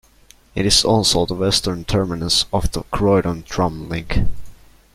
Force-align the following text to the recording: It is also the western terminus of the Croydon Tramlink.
It 0.55 0.65
is 0.65 0.83
also 0.83 1.27
the 1.27 1.35
western 1.35 1.85
terminus 1.85 2.47
of 2.51 2.71
the 2.71 2.81
Croydon 2.91 3.43
Tramlink. 3.43 4.25